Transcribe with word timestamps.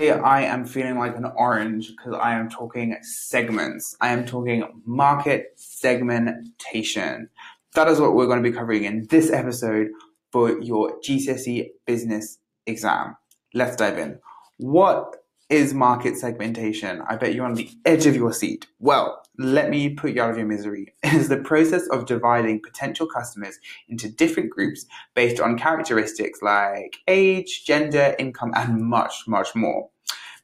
I 0.00 0.42
am 0.42 0.64
feeling 0.64 0.98
like 0.98 1.16
an 1.16 1.30
orange 1.36 1.90
because 1.90 2.18
I 2.20 2.34
am 2.34 2.50
talking 2.50 2.96
segments. 3.02 3.96
I 4.00 4.08
am 4.08 4.26
talking 4.26 4.64
market 4.84 5.52
segmentation. 5.54 7.28
That 7.74 7.86
is 7.86 8.00
what 8.00 8.14
we're 8.14 8.26
going 8.26 8.42
to 8.42 8.50
be 8.50 8.56
covering 8.56 8.84
in 8.84 9.06
this 9.08 9.30
episode 9.30 9.90
for 10.32 10.60
your 10.60 10.98
GCSE 11.00 11.68
business 11.86 12.38
exam. 12.66 13.16
Let's 13.54 13.76
dive 13.76 13.98
in. 13.98 14.18
What 14.56 15.23
is 15.54 15.72
market 15.72 16.16
segmentation? 16.16 17.00
I 17.08 17.14
bet 17.14 17.32
you're 17.32 17.46
on 17.46 17.54
the 17.54 17.70
edge 17.84 18.06
of 18.06 18.16
your 18.16 18.32
seat. 18.32 18.66
Well, 18.80 19.22
let 19.38 19.70
me 19.70 19.94
put 19.94 20.12
you 20.12 20.20
out 20.20 20.30
of 20.30 20.36
your 20.36 20.46
misery. 20.46 20.92
It 21.04 21.14
is 21.14 21.28
the 21.28 21.36
process 21.36 21.86
of 21.88 22.06
dividing 22.06 22.60
potential 22.60 23.06
customers 23.06 23.58
into 23.88 24.10
different 24.10 24.50
groups 24.50 24.84
based 25.14 25.40
on 25.40 25.56
characteristics 25.56 26.42
like 26.42 26.96
age, 27.06 27.64
gender, 27.64 28.16
income, 28.18 28.52
and 28.56 28.80
much, 28.80 29.14
much 29.28 29.54
more. 29.54 29.90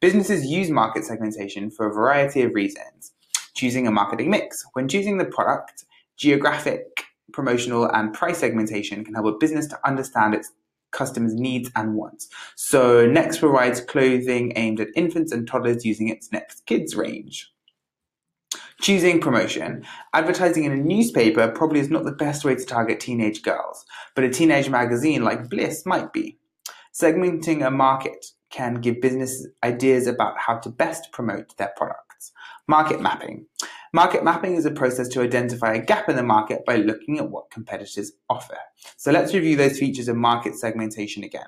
Businesses 0.00 0.44
use 0.44 0.70
market 0.70 1.04
segmentation 1.04 1.70
for 1.70 1.86
a 1.86 1.94
variety 1.94 2.42
of 2.42 2.54
reasons. 2.54 3.12
Choosing 3.54 3.86
a 3.86 3.90
marketing 3.90 4.30
mix. 4.30 4.62
When 4.74 4.88
choosing 4.88 5.16
the 5.16 5.24
product, 5.24 5.84
geographic, 6.18 7.04
promotional, 7.32 7.90
and 7.90 8.12
price 8.12 8.38
segmentation 8.38 9.04
can 9.04 9.14
help 9.14 9.26
a 9.26 9.38
business 9.38 9.66
to 9.68 9.78
understand 9.86 10.34
its 10.34 10.52
customers' 10.90 11.34
needs 11.34 11.70
and 11.76 11.94
wants. 11.94 12.28
So 12.56 13.06
Next 13.06 13.38
provides 13.38 13.80
clothing 13.80 14.52
aimed 14.56 14.80
at 14.80 14.88
infants 14.94 15.32
and 15.32 15.46
toddlers 15.46 15.84
using 15.84 16.08
its 16.08 16.32
Next 16.32 16.66
Kids 16.66 16.96
range. 16.96 17.52
Choosing 18.80 19.20
promotion. 19.20 19.84
Advertising 20.14 20.64
in 20.64 20.72
a 20.72 20.76
newspaper 20.76 21.48
probably 21.48 21.80
is 21.80 21.90
not 21.90 22.04
the 22.04 22.12
best 22.12 22.44
way 22.44 22.54
to 22.54 22.64
target 22.64 23.00
teenage 23.00 23.42
girls, 23.42 23.84
but 24.14 24.24
a 24.24 24.30
teenage 24.30 24.68
magazine 24.68 25.24
like 25.24 25.50
Bliss 25.50 25.84
might 25.84 26.12
be. 26.12 26.38
Segmenting 26.94 27.66
a 27.66 27.70
market 27.70 28.26
can 28.50 28.74
give 28.74 29.00
business 29.00 29.46
ideas 29.64 30.06
about 30.06 30.38
how 30.38 30.58
to 30.58 30.70
best 30.70 31.12
promote 31.12 31.56
their 31.56 31.72
products. 31.76 32.32
Market 32.66 33.00
mapping. 33.00 33.46
Market 33.92 34.22
mapping 34.22 34.54
is 34.54 34.66
a 34.66 34.70
process 34.70 35.08
to 35.08 35.22
identify 35.22 35.72
a 35.72 35.84
gap 35.84 36.08
in 36.08 36.16
the 36.16 36.22
market 36.22 36.64
by 36.66 36.76
looking 36.76 37.18
at 37.18 37.30
what 37.30 37.50
competitors 37.50 38.12
offer. 38.28 38.58
So 38.96 39.10
let's 39.10 39.32
review 39.32 39.56
those 39.56 39.78
features 39.78 40.08
of 40.08 40.16
market 40.16 40.56
segmentation 40.56 41.24
again. 41.24 41.46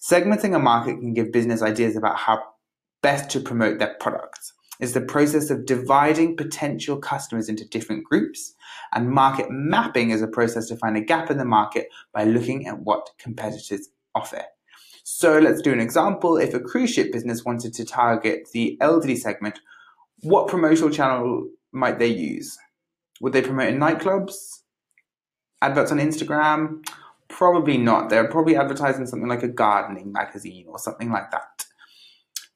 Segmenting 0.00 0.54
a 0.54 0.60
market 0.60 1.00
can 1.00 1.12
give 1.12 1.32
business 1.32 1.62
ideas 1.62 1.96
about 1.96 2.16
how 2.16 2.42
best 3.02 3.30
to 3.30 3.40
promote 3.40 3.78
their 3.78 3.94
products. 4.00 4.52
It's 4.78 4.92
the 4.92 5.00
process 5.00 5.50
of 5.50 5.66
dividing 5.66 6.36
potential 6.36 6.96
customers 6.96 7.48
into 7.48 7.68
different 7.68 8.04
groups, 8.04 8.54
and 8.92 9.10
market 9.10 9.48
mapping 9.50 10.10
is 10.10 10.22
a 10.22 10.26
process 10.26 10.68
to 10.68 10.76
find 10.76 10.96
a 10.96 11.00
gap 11.00 11.30
in 11.30 11.38
the 11.38 11.44
market 11.44 11.88
by 12.12 12.24
looking 12.24 12.66
at 12.66 12.80
what 12.80 13.10
competitors 13.18 13.88
offer. 14.14 14.42
So 15.04 15.38
let's 15.38 15.62
do 15.62 15.72
an 15.72 15.80
example. 15.80 16.36
If 16.36 16.54
a 16.54 16.60
cruise 16.60 16.90
ship 16.90 17.12
business 17.12 17.44
wanted 17.44 17.74
to 17.74 17.84
target 17.84 18.48
the 18.52 18.76
elderly 18.80 19.16
segment, 19.16 19.58
what 20.22 20.48
promotional 20.48 20.90
channel 20.90 21.48
might 21.72 21.98
they 21.98 22.06
use? 22.06 22.58
Would 23.20 23.32
they 23.32 23.42
promote 23.42 23.68
in 23.68 23.78
nightclubs? 23.78 24.34
Adverts 25.60 25.92
on 25.92 25.98
Instagram? 25.98 26.84
Probably 27.28 27.78
not. 27.78 28.10
They're 28.10 28.28
probably 28.28 28.56
advertising 28.56 29.06
something 29.06 29.28
like 29.28 29.42
a 29.42 29.48
gardening 29.48 30.12
magazine 30.12 30.66
or 30.68 30.78
something 30.78 31.10
like 31.10 31.30
that. 31.30 31.64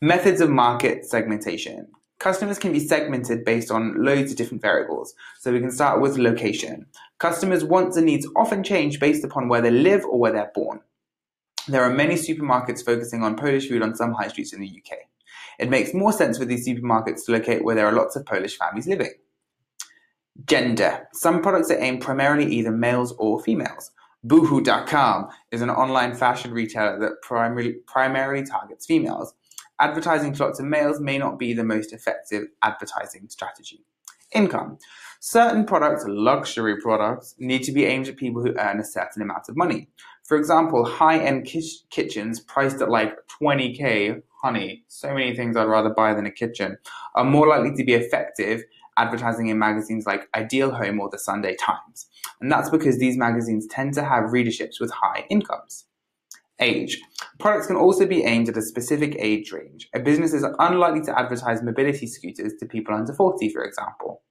Methods 0.00 0.40
of 0.40 0.50
market 0.50 1.04
segmentation. 1.04 1.88
Customers 2.18 2.58
can 2.58 2.72
be 2.72 2.78
segmented 2.78 3.44
based 3.44 3.70
on 3.70 4.04
loads 4.04 4.30
of 4.30 4.38
different 4.38 4.62
variables. 4.62 5.12
So 5.40 5.52
we 5.52 5.60
can 5.60 5.72
start 5.72 6.00
with 6.00 6.18
location. 6.18 6.86
Customers' 7.18 7.64
wants 7.64 7.96
and 7.96 8.06
needs 8.06 8.28
often 8.36 8.62
change 8.62 9.00
based 9.00 9.24
upon 9.24 9.48
where 9.48 9.60
they 9.60 9.72
live 9.72 10.04
or 10.04 10.18
where 10.18 10.32
they're 10.32 10.52
born. 10.54 10.80
There 11.68 11.84
are 11.84 11.92
many 11.92 12.14
supermarkets 12.14 12.84
focusing 12.84 13.22
on 13.22 13.36
Polish 13.36 13.68
food 13.68 13.82
on 13.82 13.94
some 13.94 14.12
high 14.12 14.28
streets 14.28 14.52
in 14.52 14.60
the 14.60 14.68
UK. 14.68 14.98
It 15.58 15.70
makes 15.70 15.94
more 15.94 16.12
sense 16.12 16.38
for 16.38 16.44
these 16.44 16.66
supermarkets 16.66 17.26
to 17.26 17.32
locate 17.32 17.64
where 17.64 17.74
there 17.74 17.86
are 17.86 17.92
lots 17.92 18.16
of 18.16 18.26
Polish 18.26 18.58
families 18.58 18.88
living. 18.88 19.12
Gender. 20.44 21.06
Some 21.12 21.42
products 21.42 21.70
are 21.70 21.78
aimed 21.78 22.00
primarily 22.00 22.46
either 22.46 22.72
males 22.72 23.12
or 23.18 23.40
females. 23.40 23.92
Boohoo.com 24.24 25.28
is 25.50 25.62
an 25.62 25.70
online 25.70 26.14
fashion 26.14 26.52
retailer 26.52 26.98
that 26.98 27.22
primarily, 27.22 27.74
primarily 27.86 28.44
targets 28.44 28.86
females. 28.86 29.34
Advertising 29.78 30.32
to 30.34 30.44
lots 30.44 30.60
of 30.60 30.66
males 30.66 31.00
may 31.00 31.18
not 31.18 31.38
be 31.38 31.52
the 31.52 31.64
most 31.64 31.92
effective 31.92 32.44
advertising 32.62 33.28
strategy. 33.28 33.84
Income. 34.34 34.78
Certain 35.20 35.64
products, 35.64 36.04
luxury 36.08 36.80
products, 36.80 37.34
need 37.38 37.62
to 37.62 37.72
be 37.72 37.84
aimed 37.84 38.08
at 38.08 38.16
people 38.16 38.42
who 38.42 38.58
earn 38.58 38.80
a 38.80 38.84
certain 38.84 39.22
amount 39.22 39.48
of 39.48 39.56
money. 39.56 39.88
For 40.24 40.36
example, 40.36 40.84
high 40.84 41.18
end 41.18 41.44
kitchens 41.90 42.40
priced 42.40 42.80
at 42.80 42.90
like 42.90 43.14
20k 43.40 44.22
honey, 44.42 44.84
so 44.88 45.14
many 45.14 45.36
things 45.36 45.56
I'd 45.56 45.64
rather 45.64 45.90
buy 45.90 46.14
than 46.14 46.26
a 46.26 46.30
kitchen, 46.30 46.76
are 47.14 47.24
more 47.24 47.46
likely 47.46 47.74
to 47.76 47.84
be 47.84 47.94
effective 47.94 48.62
advertising 48.98 49.48
in 49.48 49.58
magazines 49.58 50.06
like 50.06 50.28
Ideal 50.34 50.70
Home 50.70 51.00
or 51.00 51.08
the 51.08 51.18
Sunday 51.18 51.56
Times. 51.56 52.08
And 52.40 52.50
that's 52.50 52.68
because 52.68 52.98
these 52.98 53.16
magazines 53.16 53.66
tend 53.66 53.94
to 53.94 54.04
have 54.04 54.24
readerships 54.24 54.80
with 54.80 54.90
high 54.90 55.24
incomes. 55.30 55.86
Age. 56.62 56.98
Products 57.38 57.66
can 57.66 57.76
also 57.76 58.06
be 58.06 58.22
aimed 58.22 58.48
at 58.48 58.56
a 58.56 58.62
specific 58.62 59.16
age 59.18 59.52
range. 59.52 59.88
A 59.94 60.00
business 60.00 60.32
is 60.32 60.46
unlikely 60.58 61.02
to 61.02 61.18
advertise 61.18 61.62
mobility 61.62 62.06
scooters 62.06 62.54
to 62.60 62.66
people 62.66 62.94
under 62.94 63.12
40, 63.12 63.48
for 63.48 63.64
example. 63.64 64.22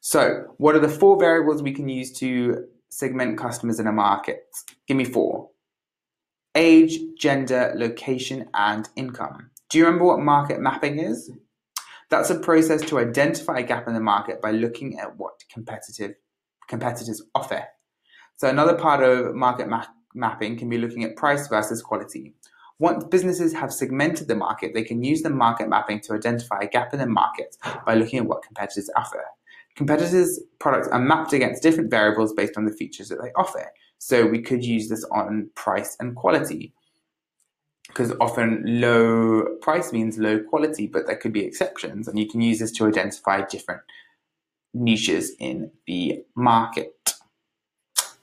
So, 0.00 0.54
what 0.58 0.74
are 0.74 0.80
the 0.80 0.88
four 0.88 1.18
variables 1.18 1.62
we 1.62 1.72
can 1.72 1.88
use 1.88 2.12
to 2.18 2.66
segment 2.88 3.38
customers 3.38 3.78
in 3.78 3.86
a 3.86 3.92
market? 3.92 4.42
Give 4.88 4.96
me 4.96 5.04
four 5.04 5.50
age, 6.54 6.98
gender, 7.16 7.72
location, 7.76 8.48
and 8.54 8.88
income. 8.96 9.50
Do 9.68 9.78
you 9.78 9.84
remember 9.84 10.06
what 10.06 10.20
market 10.20 10.60
mapping 10.60 10.98
is? 10.98 11.30
That's 12.10 12.30
a 12.30 12.38
process 12.38 12.82
to 12.82 12.98
identify 12.98 13.58
a 13.58 13.62
gap 13.62 13.86
in 13.86 13.94
the 13.94 14.00
market 14.00 14.42
by 14.42 14.50
looking 14.50 14.98
at 14.98 15.16
what 15.16 15.44
competitive 15.52 16.14
competitors 16.68 17.22
offer. 17.34 17.64
So 18.36 18.48
another 18.48 18.74
part 18.74 19.02
of 19.02 19.34
market 19.34 19.68
ma- 19.68 19.86
mapping 20.14 20.56
can 20.56 20.68
be 20.68 20.78
looking 20.78 21.04
at 21.04 21.16
price 21.16 21.48
versus 21.48 21.82
quality. 21.82 22.34
Once 22.78 23.04
businesses 23.04 23.52
have 23.52 23.72
segmented 23.72 24.26
the 24.26 24.34
market, 24.34 24.72
they 24.72 24.82
can 24.82 25.02
use 25.02 25.22
the 25.22 25.30
market 25.30 25.68
mapping 25.68 26.00
to 26.00 26.14
identify 26.14 26.60
a 26.60 26.68
gap 26.68 26.92
in 26.94 26.98
the 26.98 27.06
market 27.06 27.56
by 27.84 27.94
looking 27.94 28.18
at 28.18 28.26
what 28.26 28.42
competitors 28.42 28.88
offer. 28.96 29.22
Competitors' 29.76 30.40
products 30.58 30.88
are 30.88 30.98
mapped 30.98 31.32
against 31.32 31.62
different 31.62 31.90
variables 31.90 32.32
based 32.32 32.56
on 32.56 32.64
the 32.64 32.72
features 32.72 33.08
that 33.08 33.20
they 33.22 33.30
offer. 33.36 33.66
So 33.98 34.26
we 34.26 34.40
could 34.40 34.64
use 34.64 34.88
this 34.88 35.04
on 35.12 35.50
price 35.54 35.96
and 36.00 36.16
quality 36.16 36.72
because 37.86 38.12
often 38.20 38.62
low 38.66 39.44
price 39.62 39.92
means 39.92 40.16
low 40.16 40.38
quality, 40.38 40.86
but 40.86 41.06
there 41.06 41.16
could 41.16 41.32
be 41.32 41.44
exceptions, 41.44 42.08
and 42.08 42.18
you 42.18 42.28
can 42.28 42.40
use 42.40 42.60
this 42.60 42.72
to 42.72 42.86
identify 42.86 43.44
different 43.44 43.82
niches 44.72 45.32
in 45.38 45.70
the 45.86 46.22
market. 46.36 46.94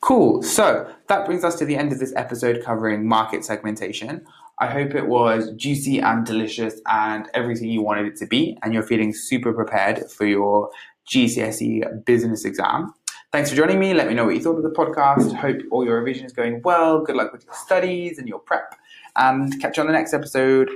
Cool. 0.02 0.44
So 0.44 0.92
that 1.08 1.26
brings 1.26 1.44
us 1.44 1.56
to 1.56 1.66
the 1.66 1.76
end 1.76 1.92
of 1.92 2.00
this 2.00 2.14
episode 2.16 2.64
covering 2.64 3.08
market 3.08 3.44
segmentation. 3.44 4.26
I 4.60 4.68
hope 4.68 4.96
it 4.96 5.08
was 5.08 5.52
juicy 5.52 6.00
and 6.00 6.26
delicious 6.26 6.82
and 6.88 7.28
everything 7.34 7.70
you 7.70 7.82
wanted 7.82 8.08
it 8.08 8.16
to 8.18 8.26
be, 8.26 8.58
and 8.64 8.74
you're 8.74 8.84
feeling 8.84 9.14
super 9.14 9.54
prepared 9.54 10.10
for 10.10 10.26
your 10.26 10.70
GCSE 11.12 12.06
business 12.06 12.44
exam. 12.46 12.94
Thanks 13.32 13.50
for 13.50 13.56
joining 13.56 13.80
me. 13.80 13.94
Let 13.94 14.08
me 14.08 14.14
know 14.14 14.26
what 14.26 14.36
you 14.36 14.42
thought 14.42 14.58
of 14.58 14.64
the 14.64 14.70
podcast. 14.70 15.34
Hope 15.36 15.58
all 15.72 15.86
your 15.86 16.00
revision 16.00 16.26
is 16.26 16.34
going 16.34 16.62
well. 16.64 17.04
Good 17.04 17.16
luck 17.16 17.34
with 17.34 17.46
your 17.46 17.54
studies 17.54 18.18
and 18.18 18.28
your 18.28 18.40
prep. 18.40 18.76
And 19.16 19.60
catch 19.62 19.78
you 19.78 19.82
on 19.82 19.88
the 19.88 19.94
next 19.94 20.14
episode. 20.14 20.70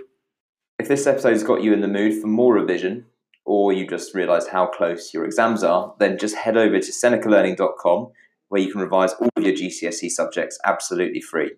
If 0.77 0.87
this 0.87 1.07
episode 1.07 1.33
has 1.33 1.43
got 1.43 1.63
you 1.63 1.73
in 1.73 1.81
the 1.81 1.87
mood 1.87 2.21
for 2.21 2.27
more 2.27 2.53
revision, 2.53 3.05
or 3.45 3.73
you 3.73 3.87
just 3.87 4.13
realised 4.13 4.49
how 4.49 4.67
close 4.67 5.13
your 5.13 5.25
exams 5.25 5.63
are, 5.63 5.93
then 5.99 6.17
just 6.17 6.35
head 6.35 6.57
over 6.57 6.79
to 6.79 6.91
senecalearning.com 6.91 8.09
where 8.51 8.61
you 8.61 8.69
can 8.69 8.81
revise 8.81 9.13
all 9.13 9.29
of 9.37 9.43
your 9.43 9.53
GCSE 9.53 10.09
subjects 10.09 10.59
absolutely 10.65 11.21
free. 11.21 11.51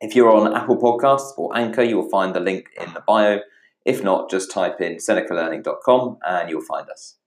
If 0.00 0.16
you're 0.16 0.34
on 0.34 0.52
Apple 0.52 0.76
Podcasts 0.76 1.30
or 1.38 1.56
Anchor, 1.56 1.84
you'll 1.84 2.10
find 2.10 2.34
the 2.34 2.40
link 2.40 2.70
in 2.76 2.92
the 2.92 3.04
bio. 3.06 3.38
If 3.84 4.02
not, 4.02 4.28
just 4.28 4.50
type 4.50 4.80
in 4.80 4.96
senecalearning.com 4.96 6.18
and 6.26 6.50
you'll 6.50 6.64
find 6.64 6.90
us. 6.90 7.18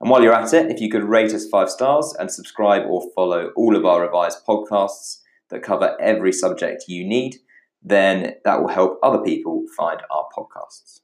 And 0.00 0.08
while 0.08 0.22
you're 0.22 0.32
at 0.32 0.54
it, 0.54 0.70
if 0.70 0.80
you 0.80 0.88
could 0.88 1.04
rate 1.04 1.34
us 1.34 1.46
five 1.46 1.68
stars 1.68 2.16
and 2.18 2.30
subscribe 2.30 2.84
or 2.88 3.02
follow 3.14 3.50
all 3.54 3.76
of 3.76 3.84
our 3.84 4.00
revised 4.00 4.46
podcasts 4.48 5.18
that 5.50 5.62
cover 5.62 5.94
every 6.00 6.32
subject 6.32 6.84
you 6.88 7.06
need, 7.06 7.36
then 7.82 8.36
that 8.46 8.62
will 8.62 8.68
help 8.68 8.98
other 9.02 9.22
people 9.22 9.66
find 9.76 10.00
our 10.10 10.26
podcasts. 10.34 11.00